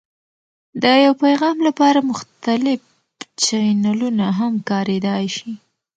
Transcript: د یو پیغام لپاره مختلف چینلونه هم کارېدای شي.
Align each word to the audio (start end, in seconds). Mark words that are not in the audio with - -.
د 0.81 0.83
یو 1.05 1.13
پیغام 1.23 1.57
لپاره 1.67 1.99
مختلف 2.11 2.79
چینلونه 3.43 4.25
هم 4.39 4.53
کارېدای 4.69 5.25
شي. 5.35 5.49